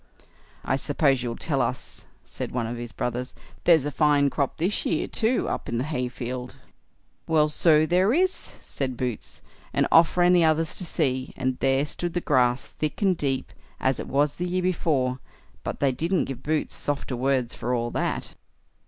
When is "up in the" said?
5.47-5.83